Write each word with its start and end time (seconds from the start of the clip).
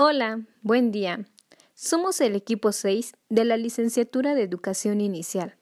Hola, 0.00 0.42
buen 0.62 0.92
día. 0.92 1.26
Somos 1.74 2.20
el 2.20 2.36
equipo 2.36 2.70
6 2.70 3.14
de 3.30 3.44
la 3.44 3.56
Licenciatura 3.56 4.36
de 4.36 4.44
Educación 4.44 5.00
Inicial 5.00 5.56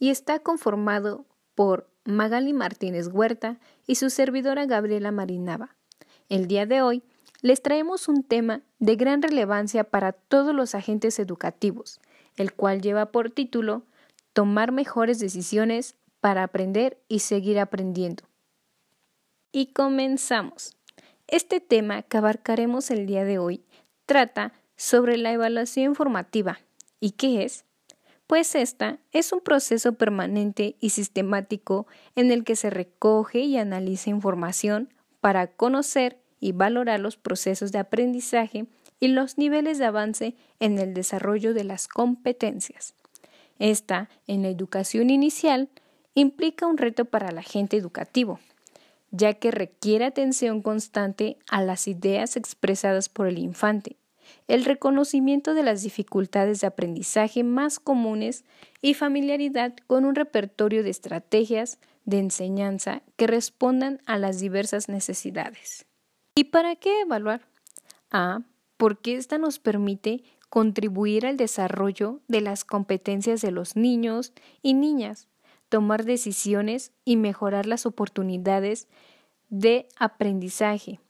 y 0.00 0.10
está 0.10 0.40
conformado 0.40 1.24
por 1.54 1.88
Magali 2.04 2.52
Martínez 2.52 3.06
Huerta 3.12 3.60
y 3.86 3.94
su 3.94 4.10
servidora 4.10 4.66
Gabriela 4.66 5.12
Marinava. 5.12 5.76
El 6.28 6.48
día 6.48 6.66
de 6.66 6.82
hoy 6.82 7.04
les 7.42 7.62
traemos 7.62 8.08
un 8.08 8.24
tema 8.24 8.62
de 8.80 8.96
gran 8.96 9.22
relevancia 9.22 9.84
para 9.84 10.14
todos 10.14 10.52
los 10.52 10.74
agentes 10.74 11.20
educativos, 11.20 12.00
el 12.34 12.52
cual 12.52 12.82
lleva 12.82 13.12
por 13.12 13.30
título 13.30 13.84
Tomar 14.32 14.72
mejores 14.72 15.20
decisiones 15.20 15.94
para 16.18 16.42
aprender 16.42 16.98
y 17.06 17.20
seguir 17.20 17.60
aprendiendo. 17.60 18.24
Y 19.52 19.66
comenzamos. 19.66 20.76
Este 21.30 21.60
tema 21.60 22.02
que 22.02 22.16
abarcaremos 22.16 22.90
el 22.90 23.06
día 23.06 23.24
de 23.24 23.38
hoy 23.38 23.62
trata 24.04 24.52
sobre 24.76 25.16
la 25.16 25.30
evaluación 25.30 25.94
formativa. 25.94 26.58
¿Y 26.98 27.12
qué 27.12 27.44
es? 27.44 27.64
Pues 28.26 28.56
esta 28.56 28.98
es 29.12 29.32
un 29.32 29.40
proceso 29.40 29.92
permanente 29.92 30.74
y 30.80 30.90
sistemático 30.90 31.86
en 32.16 32.32
el 32.32 32.42
que 32.42 32.56
se 32.56 32.68
recoge 32.68 33.38
y 33.42 33.58
analiza 33.58 34.10
información 34.10 34.92
para 35.20 35.46
conocer 35.46 36.18
y 36.40 36.50
valorar 36.50 36.98
los 36.98 37.16
procesos 37.16 37.70
de 37.70 37.78
aprendizaje 37.78 38.66
y 38.98 39.06
los 39.06 39.38
niveles 39.38 39.78
de 39.78 39.84
avance 39.84 40.34
en 40.58 40.80
el 40.80 40.94
desarrollo 40.94 41.54
de 41.54 41.62
las 41.62 41.86
competencias. 41.86 42.96
Esta, 43.60 44.08
en 44.26 44.42
la 44.42 44.48
educación 44.48 45.10
inicial, 45.10 45.68
implica 46.14 46.66
un 46.66 46.76
reto 46.76 47.04
para 47.04 47.28
el 47.28 47.38
agente 47.38 47.76
educativo, 47.76 48.40
ya 49.10 49.34
que 49.34 49.50
requiere 49.50 50.04
atención 50.04 50.62
constante 50.62 51.38
a 51.48 51.62
las 51.62 51.88
ideas 51.88 52.36
expresadas 52.36 53.08
por 53.08 53.26
el 53.26 53.38
infante, 53.38 53.96
el 54.46 54.64
reconocimiento 54.64 55.54
de 55.54 55.62
las 55.62 55.82
dificultades 55.82 56.60
de 56.60 56.68
aprendizaje 56.68 57.42
más 57.44 57.80
comunes 57.80 58.44
y 58.80 58.94
familiaridad 58.94 59.74
con 59.86 60.04
un 60.04 60.14
repertorio 60.14 60.82
de 60.82 60.90
estrategias 60.90 61.78
de 62.04 62.18
enseñanza 62.18 63.02
que 63.16 63.26
respondan 63.26 64.00
a 64.06 64.18
las 64.18 64.40
diversas 64.40 64.88
necesidades. 64.88 65.86
¿Y 66.34 66.44
para 66.44 66.76
qué 66.76 67.00
evaluar? 67.00 67.42
Ah, 68.10 68.42
porque 68.76 69.16
esta 69.16 69.38
nos 69.38 69.58
permite 69.58 70.24
contribuir 70.48 71.26
al 71.26 71.36
desarrollo 71.36 72.20
de 72.26 72.40
las 72.40 72.64
competencias 72.64 73.40
de 73.40 73.52
los 73.52 73.76
niños 73.76 74.32
y 74.62 74.74
niñas, 74.74 75.28
tomar 75.70 76.04
decisiones 76.04 76.92
y 77.06 77.16
mejorar 77.16 77.64
las 77.64 77.86
oportunidades 77.86 78.88
de 79.48 79.88
aprendizaje, 79.98 81.00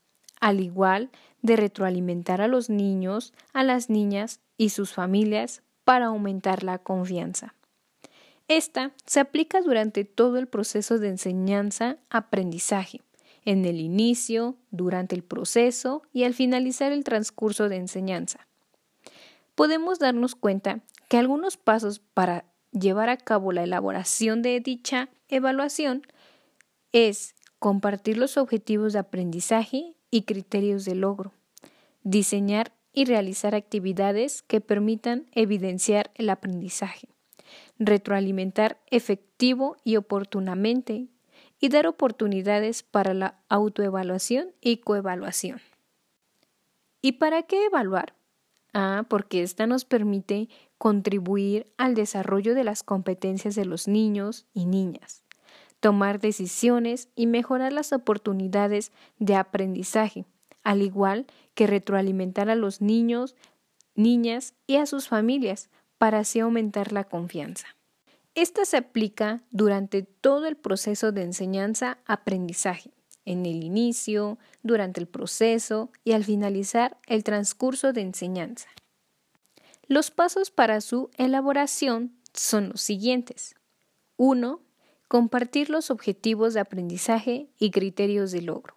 al 0.41 0.61
igual 0.61 1.11
de 1.43 1.57
retroalimentar 1.57 2.41
a 2.41 2.47
los 2.47 2.71
niños, 2.71 3.33
a 3.53 3.65
las 3.65 3.91
niñas 3.91 4.41
y 4.57 4.69
sus 4.69 4.93
familias 4.93 5.63
para 5.85 6.07
aumentar 6.07 6.63
la 6.63 6.79
confianza. 6.79 7.55
Esta 8.47 8.93
se 9.07 9.21
aplica 9.21 9.61
durante 9.63 10.05
todo 10.05 10.39
el 10.39 10.47
proceso 10.47 10.99
de 10.99 11.09
enseñanza-aprendizaje, 11.09 13.01
en 13.45 13.65
el 13.65 13.81
inicio, 13.81 14.57
durante 14.71 15.15
el 15.15 15.23
proceso 15.23 16.03
y 16.13 16.25
al 16.25 16.35
finalizar 16.35 16.93
el 16.93 17.05
transcurso 17.05 17.69
de 17.69 17.77
enseñanza. 17.77 18.47
Podemos 19.55 19.99
darnos 19.99 20.35
cuenta 20.35 20.81
que 21.09 21.17
algunos 21.17 21.57
pasos 21.57 22.01
para 22.01 22.45
llevar 22.73 23.09
a 23.09 23.17
cabo 23.17 23.53
la 23.53 23.65
elaboración 23.65 24.43
de 24.43 24.61
dicha 24.61 25.09
evaluación 25.29 26.03
es 26.93 27.35
compartir 27.59 28.19
los 28.19 28.37
objetivos 28.37 28.93
de 28.93 29.01
aprendizaje 29.01 29.95
y 30.11 30.23
criterios 30.23 30.85
de 30.85 30.95
logro, 30.95 31.33
diseñar 32.03 32.73
y 32.93 33.05
realizar 33.05 33.55
actividades 33.55 34.43
que 34.43 34.61
permitan 34.61 35.27
evidenciar 35.33 36.11
el 36.15 36.31
aprendizaje, 36.31 37.09
retroalimentar 37.79 38.81
efectivo 38.91 39.77
y 39.85 39.97
oportunamente 39.97 41.09
y 41.61 41.69
dar 41.69 41.87
oportunidades 41.87 42.83
para 42.83 43.15
la 43.15 43.39
autoevaluación 43.49 44.53
y 44.61 44.79
coevaluación. 44.79 45.61
¿Y 47.03 47.13
para 47.13 47.43
qué 47.43 47.67
evaluar? 47.67 48.15
Ah, 48.73 49.05
porque 49.09 49.43
esta 49.43 49.67
nos 49.67 49.85
permite 49.85 50.49
contribuir 50.79 51.73
al 51.77 51.95
desarrollo 51.95 52.55
de 52.55 52.65
las 52.65 52.83
competencias 52.83 53.55
de 53.55 53.65
los 53.65 53.89
niños 53.89 54.47
y 54.55 54.67
niñas, 54.67 55.25
tomar 55.81 56.21
decisiones 56.21 57.09
y 57.17 57.27
mejorar 57.27 57.73
las 57.73 57.93
oportunidades 57.93 58.93
de 59.19 59.35
aprendizaje, 59.35 60.25
al 60.63 60.83
igual 60.83 61.27
que 61.55 61.67
retroalimentar 61.67 62.49
a 62.49 62.55
los 62.55 62.81
niños, 62.81 63.35
niñas 63.95 64.55
y 64.67 64.77
a 64.77 64.87
sus 64.87 65.09
familias 65.09 65.69
para 65.99 66.21
así 66.21 66.39
aumentar 66.39 66.93
la 66.93 67.05
confianza. 67.05 67.67
Esta 68.37 68.65
se 68.65 68.77
aplica 68.77 69.43
durante 69.51 70.03
todo 70.03 70.47
el 70.47 70.57
proceso 70.57 71.11
de 71.11 71.25
enseñanza-aprendizaje, 71.25 72.93
en 73.25 73.47
el 73.47 73.63
inicio, 73.63 74.39
durante 74.63 75.01
el 75.01 75.07
proceso 75.07 75.91
y 76.05 76.13
al 76.13 76.25
finalizar 76.25 76.97
el 77.07 77.25
transcurso 77.25 77.93
de 77.93 78.03
enseñanza. 78.03 78.69
Los 79.87 80.11
pasos 80.11 80.51
para 80.51 80.81
su 80.81 81.11
elaboración 81.17 82.13
son 82.33 82.71
los 82.71 82.81
siguientes. 82.81 83.55
1. 84.17 84.61
Compartir 85.09 85.71
los 85.71 85.91
objetivos 85.91 86.55
de 86.55 86.61
aprendizaje 86.61 87.49
y 87.59 87.71
criterios 87.71 88.31
de 88.33 88.43
logro. 88.43 88.77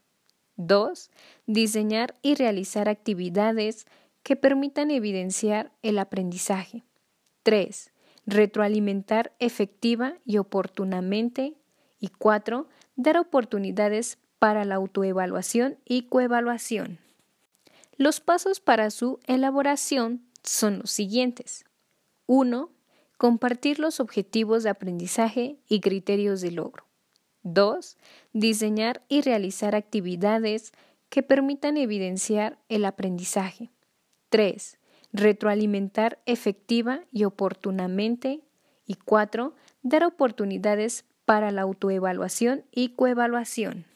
2. 0.58 1.12
Diseñar 1.46 2.16
y 2.22 2.36
realizar 2.36 2.90
actividades 2.90 3.86
que 4.24 4.36
permitan 4.36 4.90
evidenciar 4.92 5.72
el 5.82 6.00
aprendizaje. 6.00 6.84
3 7.44 7.94
retroalimentar 8.26 9.34
efectiva 9.40 10.16
y 10.26 10.38
oportunamente. 10.38 11.56
Y 12.00 12.09
cuatro, 12.09 12.68
dar 12.96 13.18
oportunidades 13.18 14.18
para 14.44 14.66
la 14.66 14.76
autoevaluación 14.76 15.78
y 15.86 16.02
coevaluación. 16.09 17.00
Los 17.96 18.20
pasos 18.20 18.59
para 18.59 18.92
su 18.92 19.22
elaboración 19.26 20.26
son 20.44 20.80
los 20.80 20.92
siguientes. 20.92 21.64
1. 22.26 22.70
Compartir 23.18 23.80
los 23.80 24.02
objetivos 24.02 24.64
de 24.64 24.70
aprendizaje 24.70 25.56
y 25.70 25.80
criterios 25.80 26.42
de 26.42 26.52
logro. 26.52 26.84
2. 27.44 27.96
Diseñar 28.34 29.02
y 29.08 29.22
realizar 29.22 29.76
actividades 29.76 30.74
que 31.08 31.24
permitan 31.24 31.78
evidenciar 31.78 32.59
el 32.68 32.84
aprendizaje. 32.84 33.72
3 34.28 34.78
retroalimentar 35.14 36.20
efectiva 36.26 37.06
y 37.14 37.24
oportunamente. 37.24 38.42
Y 38.86 38.96
cuatro, 38.96 39.53
dar 39.84 40.03
oportunidades 40.03 41.06
para 41.24 41.52
la 41.52 41.62
autoevaluación 41.62 42.66
y 42.74 42.90
coevaluación. 42.90 43.93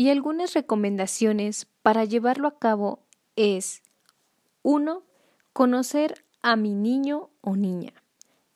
Y 0.00 0.08
algunas 0.08 0.54
recomendaciones 0.54 1.66
para 1.82 2.06
llevarlo 2.06 2.48
a 2.48 2.58
cabo 2.58 3.00
es 3.36 3.82
1. 4.62 5.02
Conocer 5.52 6.24
a 6.40 6.56
mi 6.56 6.72
niño 6.72 7.28
o 7.42 7.54
niña. 7.54 7.92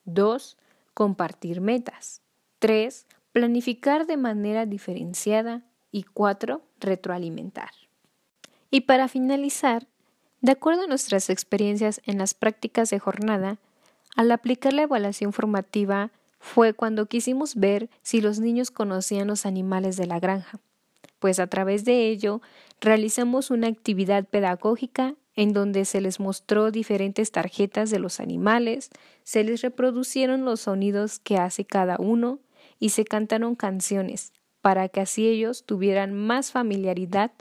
2. 0.07 0.57
Compartir 0.95 1.61
metas. 1.61 2.23
3. 2.61 3.07
Planificar 3.33 4.07
de 4.07 4.17
manera 4.17 4.65
diferenciada. 4.65 5.67
Y 5.91 6.05
4. 6.05 6.63
Retroalimentar. 6.81 7.73
Y 8.71 8.81
para 8.81 9.07
finalizar, 9.09 9.87
de 10.41 10.53
acuerdo 10.53 10.85
a 10.85 10.87
nuestras 10.87 11.29
experiencias 11.29 12.01
en 12.07 12.17
las 12.17 12.33
prácticas 12.33 12.89
de 12.89 13.01
jornada, 13.01 13.59
al 14.17 14.33
aplicar 14.33 14.73
la 14.73 14.85
evaluación 14.85 15.35
formativa 15.35 16.11
fue 16.39 16.73
cuando 16.73 17.05
quisimos 17.05 17.55
ver 17.55 17.91
si 18.01 18.23
los 18.23 18.41
niños 18.41 18.71
conocían 18.71 19.27
los 19.27 19.45
animales 19.45 19.99
de 19.99 20.07
la 20.07 20.21
granja, 20.21 20.59
pues 21.19 21.39
a 21.39 21.47
través 21.47 21.85
de 21.85 22.09
ello 22.09 22.41
realizamos 22.81 23.51
una 23.51 23.69
actividad 23.69 24.25
pedagógica 24.27 25.15
en 25.37 25.53
donde 25.53 25.85
se 25.85 26.01
les 26.01 26.21
mostró 26.21 26.71
diferentes 26.71 27.33
tarjetas 27.33 27.91
de 27.91 27.99
los 27.99 28.21
animales, 28.21 28.91
se 29.25 29.43
les 29.43 29.63
reproducieron 29.63 30.45
los 30.45 30.61
sonidos 30.61 31.19
que 31.19 31.39
hace 31.39 31.65
cada 31.65 31.97
uno 31.99 32.39
y 32.79 32.91
se 32.91 33.05
cantaron 33.05 33.55
canciones 33.57 34.33
para 34.61 34.89
que 34.89 35.01
así 35.01 35.27
ellos 35.29 35.65
tuvieran 35.65 36.15
más 36.15 36.53
familiaridad 36.53 37.33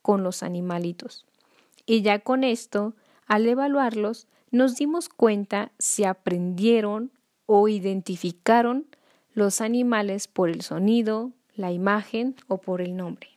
con 0.00 0.22
los 0.22 0.42
animalitos. 0.42 1.26
Y 1.86 2.02
ya 2.02 2.20
con 2.20 2.44
esto, 2.44 2.94
al 3.26 3.46
evaluarlos, 3.46 4.28
nos 4.50 4.76
dimos 4.76 5.08
cuenta 5.08 5.72
si 5.78 6.04
aprendieron 6.04 7.10
o 7.46 7.68
identificaron 7.68 8.86
los 9.34 9.60
animales 9.60 10.28
por 10.28 10.48
el 10.48 10.62
sonido, 10.62 11.32
la 11.56 11.72
imagen 11.72 12.34
o 12.48 12.58
por 12.58 12.80
el 12.80 12.96
nombre. 12.96 13.33